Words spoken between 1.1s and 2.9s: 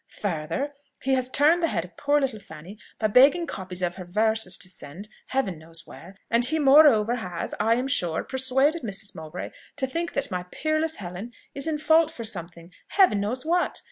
has turned the head of poor little Fanny,